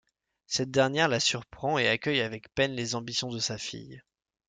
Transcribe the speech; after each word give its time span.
Cette 0.47 0.71
dernière 0.71 1.07
la 1.09 1.19
surprend 1.19 1.77
et 1.77 1.87
accueille 1.87 2.21
avec 2.21 2.51
peine 2.55 2.71
les 2.71 2.95
ambitions 2.95 3.29
de 3.29 3.37
sa 3.37 3.59
fille. 3.59 4.01